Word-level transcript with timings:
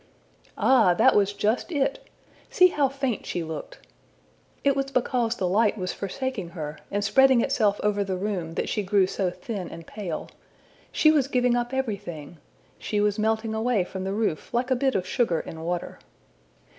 Ah, 0.57 0.95
that 0.95 1.15
was 1.15 1.31
just 1.31 1.71
it! 1.71 2.03
See 2.49 2.69
how 2.69 2.89
faint 2.89 3.23
she 3.27 3.43
looked! 3.43 3.77
It 4.63 4.75
was 4.75 4.89
because 4.89 5.35
the 5.35 5.47
light 5.47 5.77
was 5.77 5.93
forsaking 5.93 6.49
her, 6.57 6.79
and 6.89 7.03
spreading 7.03 7.41
itself 7.41 7.79
over 7.83 8.03
the 8.03 8.17
room, 8.17 8.55
that 8.55 8.67
she 8.67 8.81
grew 8.81 9.05
so 9.05 9.29
thin 9.29 9.69
and 9.69 9.85
pale! 9.85 10.27
She 10.91 11.11
was 11.11 11.27
giving 11.27 11.55
up 11.55 11.71
everything! 11.71 12.37
She 12.79 12.99
was 12.99 13.19
melting 13.19 13.53
away 13.53 13.83
from 13.83 14.03
the 14.03 14.13
roof 14.13 14.51
like 14.51 14.71
a 14.71 14.75
bit 14.75 14.95
of 14.95 15.05
sugar 15.05 15.39
in 15.39 15.61
water. 15.61 15.99